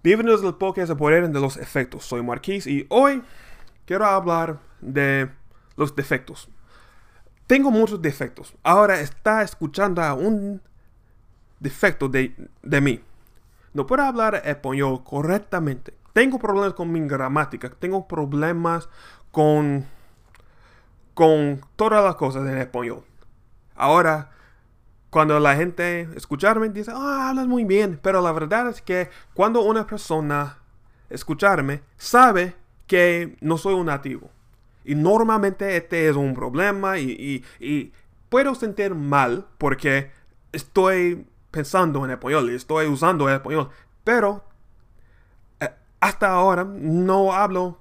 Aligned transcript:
Bienvenidos 0.00 0.44
al 0.44 0.56
podcast 0.56 0.90
de 0.90 0.94
Poder 0.94 1.28
de 1.28 1.40
los 1.40 1.56
Efectos. 1.56 2.04
Soy 2.04 2.22
Marquis 2.22 2.68
y 2.68 2.86
hoy 2.88 3.20
quiero 3.84 4.06
hablar 4.06 4.60
de 4.80 5.28
los 5.74 5.96
defectos. 5.96 6.48
Tengo 7.48 7.72
muchos 7.72 8.00
defectos. 8.00 8.54
Ahora 8.62 9.00
está 9.00 9.42
escuchando 9.42 10.00
a 10.00 10.14
un 10.14 10.62
defecto 11.58 12.08
de, 12.08 12.32
de 12.62 12.80
mí. 12.80 13.00
No 13.74 13.88
puedo 13.88 14.04
hablar 14.04 14.40
español 14.44 15.02
correctamente. 15.02 15.94
Tengo 16.12 16.38
problemas 16.38 16.74
con 16.74 16.92
mi 16.92 17.00
gramática. 17.00 17.68
Tengo 17.68 18.06
problemas 18.06 18.88
con, 19.32 19.84
con 21.12 21.60
todas 21.74 22.04
las 22.04 22.14
cosas 22.14 22.48
en 22.48 22.58
español. 22.58 23.02
Ahora 23.74 24.30
cuando 25.10 25.38
la 25.40 25.56
gente 25.56 26.08
escucharme 26.14 26.68
dice, 26.68 26.92
ah, 26.94 27.28
hablas 27.30 27.46
muy 27.46 27.64
bien, 27.64 27.98
pero 28.02 28.20
la 28.20 28.32
verdad 28.32 28.68
es 28.68 28.82
que 28.82 29.08
cuando 29.34 29.62
una 29.62 29.86
persona 29.86 30.58
escucharme 31.08 31.82
sabe 31.96 32.54
que 32.86 33.36
no 33.40 33.56
soy 33.56 33.74
un 33.74 33.86
nativo. 33.86 34.30
Y 34.84 34.94
normalmente 34.94 35.76
este 35.76 36.08
es 36.08 36.16
un 36.16 36.34
problema 36.34 36.98
y, 36.98 37.44
puedo 38.28 38.54
sentir 38.54 38.94
mal 38.94 39.46
porque 39.56 40.10
estoy 40.52 41.26
pensando 41.50 42.04
en 42.04 42.10
español 42.10 42.50
y 42.50 42.54
estoy 42.54 42.86
usando 42.86 43.28
español, 43.30 43.70
pero 44.04 44.44
eh, 45.60 45.70
hasta 46.00 46.30
ahora 46.30 46.64
no 46.64 47.32
hablo 47.32 47.78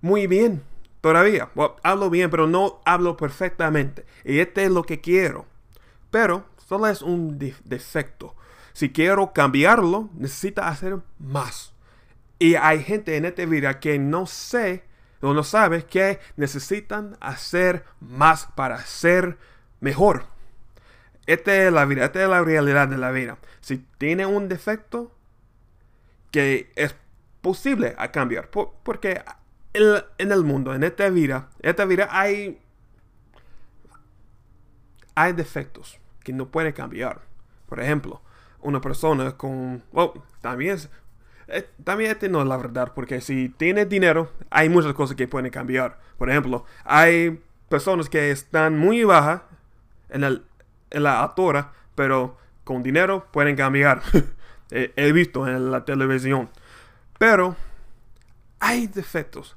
muy 0.00 0.28
bien 0.28 0.62
todavía. 1.00 1.50
hablo 1.82 2.10
bien, 2.10 2.30
pero 2.30 2.46
no 2.46 2.80
hablo 2.84 3.16
perfectamente. 3.16 4.04
Y 4.24 4.38
este 4.38 4.64
es 4.64 4.70
lo 4.70 4.84
que 4.84 5.00
quiero. 5.00 5.46
Pero 6.10 6.44
Solo 6.70 6.86
es 6.86 7.02
un 7.02 7.36
defecto. 7.64 8.36
Si 8.74 8.92
quiero 8.92 9.32
cambiarlo, 9.32 10.08
necesita 10.14 10.68
hacer 10.68 11.00
más. 11.18 11.74
Y 12.38 12.54
hay 12.54 12.84
gente 12.84 13.16
en 13.16 13.24
esta 13.24 13.44
vida 13.44 13.80
que 13.80 13.98
no 13.98 14.24
sé 14.28 14.84
no 15.20 15.42
sabe 15.42 15.84
que 15.84 16.20
necesitan 16.36 17.16
hacer 17.20 17.84
más 17.98 18.46
para 18.54 18.78
ser 18.84 19.36
mejor. 19.80 20.26
Esta 21.26 21.56
es 21.56 21.72
la 21.72 21.86
vida, 21.86 22.04
esta 22.04 22.22
es 22.22 22.28
la 22.28 22.40
realidad 22.40 22.86
de 22.86 22.98
la 22.98 23.10
vida. 23.10 23.38
Si 23.60 23.78
tiene 23.98 24.26
un 24.26 24.48
defecto 24.48 25.10
que 26.30 26.70
es 26.76 26.94
posible 27.40 27.96
a 27.98 28.12
cambiar, 28.12 28.48
porque 28.48 29.24
en 29.72 30.30
el 30.30 30.44
mundo, 30.44 30.72
en 30.72 30.84
esta 30.84 31.08
vida, 31.08 31.50
esta 31.62 31.84
vida 31.84 32.06
hay, 32.12 32.60
hay 35.16 35.32
defectos 35.32 35.98
que 36.22 36.32
no 36.32 36.46
puede 36.48 36.72
cambiar. 36.72 37.22
Por 37.68 37.80
ejemplo, 37.80 38.20
una 38.60 38.80
persona 38.80 39.32
con... 39.32 39.82
También. 40.40 40.78
Eh, 41.48 41.68
también 41.84 42.12
este 42.12 42.28
no 42.28 42.42
es 42.42 42.48
la 42.48 42.56
verdad, 42.56 42.92
porque 42.94 43.20
si 43.20 43.48
tiene 43.48 43.86
dinero, 43.86 44.30
hay 44.50 44.68
muchas 44.68 44.92
cosas 44.94 45.16
que 45.16 45.28
pueden 45.28 45.50
cambiar. 45.50 45.98
Por 46.18 46.30
ejemplo, 46.30 46.64
hay 46.84 47.42
personas 47.68 48.08
que 48.08 48.30
están 48.30 48.78
muy 48.78 49.04
bajas 49.04 49.42
en, 50.08 50.24
en 50.24 51.02
la 51.02 51.22
altura, 51.22 51.72
pero 51.94 52.36
con 52.64 52.82
dinero 52.82 53.26
pueden 53.32 53.56
cambiar. 53.56 54.02
He 54.70 55.12
visto 55.12 55.48
en 55.48 55.72
la 55.72 55.84
televisión. 55.84 56.48
Pero 57.18 57.56
hay 58.60 58.86
defectos. 58.86 59.56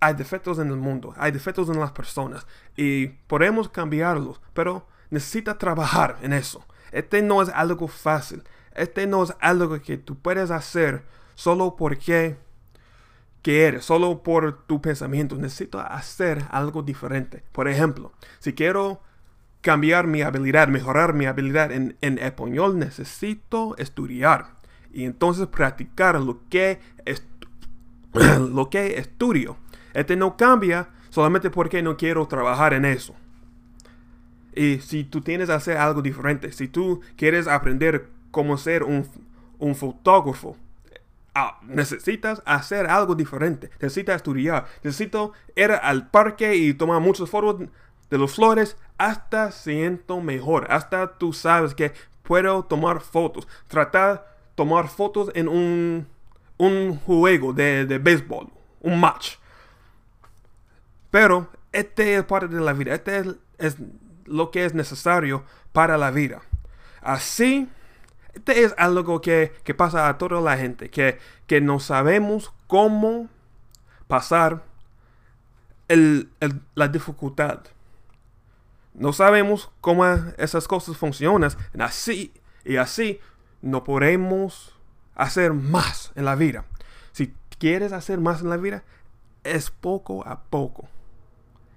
Hay 0.00 0.14
defectos 0.14 0.58
en 0.58 0.68
el 0.68 0.76
mundo. 0.76 1.14
Hay 1.16 1.32
defectos 1.32 1.68
en 1.68 1.78
las 1.78 1.92
personas. 1.92 2.46
Y 2.76 3.08
podemos 3.08 3.68
cambiarlos. 3.68 4.40
Pero 4.54 4.86
necesita 5.10 5.58
trabajar 5.58 6.18
en 6.22 6.32
eso. 6.32 6.64
Este 6.92 7.22
no 7.22 7.42
es 7.42 7.48
algo 7.50 7.88
fácil. 7.88 8.42
Este 8.74 9.06
no 9.06 9.24
es 9.24 9.34
algo 9.40 9.80
que 9.80 9.96
tú 9.98 10.18
puedes 10.18 10.50
hacer 10.50 11.02
solo 11.34 11.76
porque 11.76 12.36
eres, 13.46 13.84
solo 13.84 14.22
por 14.22 14.66
tu 14.66 14.80
pensamiento. 14.80 15.36
Necesito 15.36 15.78
hacer 15.80 16.44
algo 16.50 16.82
diferente. 16.82 17.44
Por 17.52 17.68
ejemplo, 17.68 18.12
si 18.38 18.52
quiero 18.54 19.00
cambiar 19.60 20.06
mi 20.06 20.22
habilidad, 20.22 20.68
mejorar 20.68 21.14
mi 21.14 21.26
habilidad 21.26 21.72
en, 21.72 21.96
en 22.00 22.18
español, 22.18 22.78
necesito 22.78 23.76
estudiar. 23.78 24.56
Y 24.92 25.04
entonces 25.04 25.46
practicar 25.46 26.20
lo 26.20 26.40
que, 26.48 26.80
lo 28.38 28.70
que 28.70 28.98
estudio. 28.98 29.56
Este 29.92 30.16
no 30.16 30.36
cambia 30.36 30.88
solamente 31.10 31.50
porque 31.50 31.82
no 31.82 31.96
quiero 31.96 32.26
trabajar 32.26 32.74
en 32.74 32.84
eso. 32.84 33.14
Y 34.56 34.80
si 34.80 35.04
tú 35.04 35.20
tienes 35.20 35.48
que 35.48 35.52
hacer 35.54 35.76
algo 35.76 36.00
diferente, 36.00 36.50
si 36.50 36.66
tú 36.66 37.02
quieres 37.16 37.46
aprender 37.46 38.08
cómo 38.30 38.56
ser 38.56 38.82
un, 38.82 39.04
fotógrafo, 39.74 40.56
ah, 41.34 41.60
necesitas 41.62 42.42
hacer 42.46 42.86
algo 42.86 43.14
diferente. 43.14 43.70
Necesitas 43.74 44.16
estudiar. 44.16 44.66
Necesito 44.82 45.32
ir 45.54 45.70
al 45.70 46.08
parque 46.08 46.56
y 46.56 46.72
tomar 46.72 47.00
muchas 47.02 47.28
fotos 47.28 47.68
de 48.08 48.18
las 48.18 48.34
flores 48.34 48.78
hasta 48.96 49.50
siento 49.52 50.22
mejor. 50.22 50.66
Hasta 50.70 51.18
tú 51.18 51.34
sabes 51.34 51.74
que 51.74 51.92
puedo 52.22 52.64
tomar 52.64 53.02
fotos. 53.02 53.46
Tratar 53.68 54.36
tomar 54.54 54.88
fotos 54.88 55.30
en 55.34 55.48
un, 55.48 56.06
un 56.56 56.96
juego 56.96 57.52
de, 57.52 57.84
de 57.84 57.98
béisbol, 57.98 58.48
un 58.80 58.98
match. 58.98 59.36
Pero 61.10 61.48
este 61.72 62.16
es 62.16 62.24
parte 62.24 62.48
de 62.48 62.60
la 62.60 62.72
vida. 62.72 62.94
Este 62.94 63.18
es, 63.18 63.26
es 63.58 63.76
lo 64.26 64.50
que 64.50 64.64
es 64.64 64.74
necesario 64.74 65.44
para 65.72 65.98
la 65.98 66.10
vida. 66.10 66.42
Así, 67.00 67.68
este 68.34 68.64
es 68.64 68.74
algo 68.78 69.20
que, 69.20 69.52
pasa 69.76 70.08
a 70.08 70.18
toda 70.18 70.40
la 70.40 70.56
gente, 70.56 70.90
que, 70.90 71.18
que 71.46 71.60
no 71.60 71.80
sabemos 71.80 72.52
cómo 72.66 73.28
pasar 74.08 74.62
la 75.88 76.88
dificultad. 76.88 77.60
No 78.94 79.12
sabemos 79.12 79.70
cómo 79.80 80.06
esas 80.38 80.66
cosas 80.66 80.96
funcionan. 80.96 81.50
Así 81.78 82.32
y 82.64 82.76
así 82.76 83.20
no 83.62 83.84
podemos 83.84 84.74
hacer 85.14 85.52
más 85.52 86.12
en 86.16 86.24
la 86.24 86.34
vida. 86.34 86.64
Si 87.12 87.34
quieres 87.58 87.92
hacer 87.92 88.20
más 88.20 88.40
en 88.40 88.50
la 88.50 88.56
vida, 88.56 88.82
es 89.44 89.70
poco 89.70 90.26
a 90.26 90.40
poco, 90.42 90.88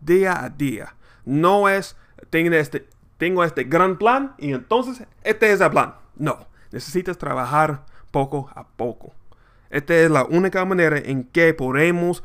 día 0.00 0.42
a 0.42 0.48
día. 0.48 0.94
No 1.24 1.68
es 1.68 1.96
tengo 2.28 2.54
este, 2.54 2.86
tengo 3.18 3.44
este 3.44 3.64
gran 3.64 3.98
plan 3.98 4.34
y 4.38 4.52
entonces 4.52 5.06
este 5.24 5.52
es 5.52 5.60
el 5.60 5.70
plan. 5.70 5.94
No, 6.16 6.46
necesitas 6.72 7.16
trabajar 7.18 7.84
poco 8.10 8.50
a 8.54 8.66
poco. 8.66 9.12
Esta 9.70 9.94
es 9.94 10.10
la 10.10 10.24
única 10.24 10.64
manera 10.64 10.98
en 10.98 11.24
que 11.24 11.54
podemos 11.54 12.22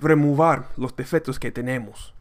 remover 0.00 0.64
los 0.76 0.94
defectos 0.94 1.38
que 1.38 1.52
tenemos. 1.52 2.14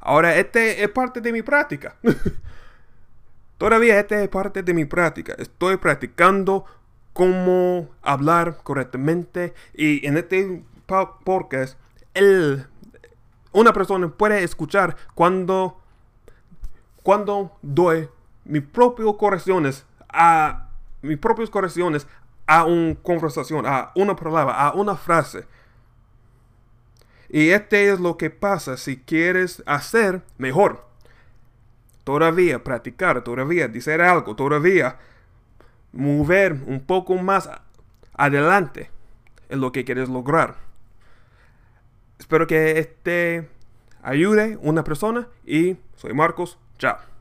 Ahora, 0.00 0.36
este 0.36 0.84
es 0.84 0.88
parte 0.90 1.20
de 1.20 1.32
mi 1.32 1.42
práctica. 1.42 1.96
Todavía 3.58 3.98
este 3.98 4.22
es 4.22 4.28
parte 4.28 4.62
de 4.62 4.74
mi 4.74 4.84
práctica. 4.84 5.34
Estoy 5.38 5.78
practicando 5.78 6.64
cómo 7.12 7.88
hablar 8.02 8.58
correctamente 8.62 9.54
y 9.72 10.06
en 10.06 10.18
este 10.18 10.62
podcast 11.24 11.78
el, 12.12 12.66
una 13.52 13.72
persona 13.72 14.08
puede 14.08 14.44
escuchar 14.44 14.96
cuando 15.14 15.80
cuando 17.06 17.56
doy 17.62 18.08
mis 18.44 18.64
propias 18.64 19.08
correcciones 19.16 19.86
a 20.08 20.70
mis 21.02 21.16
propias 21.16 21.48
correcciones 21.48 22.04
a 22.48 22.64
una 22.64 22.96
conversación, 22.96 23.64
a 23.64 23.92
una 23.94 24.16
palabra, 24.16 24.66
a 24.66 24.72
una 24.72 24.96
frase. 24.96 25.44
Y 27.28 27.50
este 27.50 27.90
es 27.90 28.00
lo 28.00 28.16
que 28.16 28.30
pasa 28.30 28.76
si 28.76 28.96
quieres 28.96 29.62
hacer 29.66 30.24
mejor. 30.36 30.84
Todavía 32.02 32.64
practicar, 32.64 33.22
todavía 33.22 33.68
decir 33.68 34.00
algo, 34.00 34.34
todavía 34.34 34.98
mover 35.92 36.54
un 36.54 36.80
poco 36.80 37.14
más 37.18 37.48
adelante 38.14 38.90
en 39.48 39.60
lo 39.60 39.70
que 39.70 39.84
quieres 39.84 40.08
lograr. 40.08 40.56
Espero 42.18 42.48
que 42.48 42.80
este 42.80 43.48
ayude 44.02 44.54
a 44.54 44.58
una 44.60 44.82
persona 44.82 45.28
y 45.44 45.76
soy 45.94 46.12
Marcos 46.12 46.58
Chao. 46.78 47.15